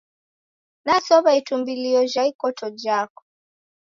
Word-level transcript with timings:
Nasow'a 0.85 1.31
itumbulio 1.39 2.01
jha 2.11 2.23
ikoto 2.31 2.65
jhako 2.81 3.23